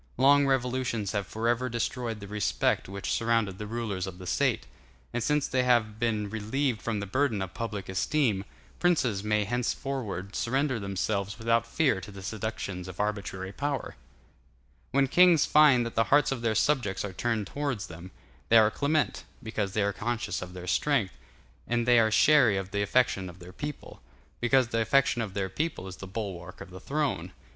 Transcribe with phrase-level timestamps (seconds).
[0.17, 4.65] Long revolutions have forever destroyed the respect which surrounded the rulers of the State;
[5.13, 8.43] and since they have been relieved from the burden of public esteem,
[8.79, 13.95] princes may henceforward surrender themselves without fear to the seductions of arbitrary power.
[14.89, 18.09] When kings find that the hearts of their subjects are turned towards them,
[18.49, 21.15] they are clement, because they are conscious of their strength,
[21.67, 24.01] and they are chary of the affection of their people,
[24.39, 27.33] because the affection of their people is the bulwark of the throne.